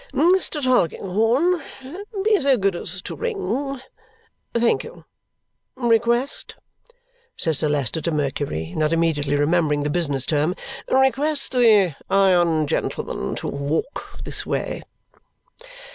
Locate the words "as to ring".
2.75-3.79